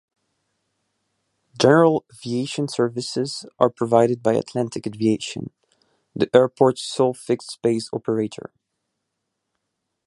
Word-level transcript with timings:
General 1.59 2.03
aviation 2.11 2.67
services 2.67 3.45
are 3.59 3.69
provided 3.69 4.23
by 4.23 4.33
Atlantic 4.33 4.87
Aviation, 4.87 5.51
the 6.15 6.27
airport's 6.35 6.81
sole 6.81 7.13
fixed-base 7.13 7.87
operator. 7.93 8.51